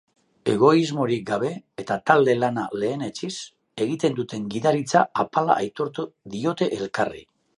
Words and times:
Egoismorik 0.51 1.25
gabe 1.31 1.51
eta 1.83 1.97
talde 2.11 2.35
lana 2.39 2.63
lehenetsiz 2.83 3.33
egiten 3.85 4.17
duten 4.21 4.49
gidaritza 4.55 5.05
apala 5.25 5.61
aitortu 5.65 6.09
diote 6.37 6.73
elkarri. 6.79 7.25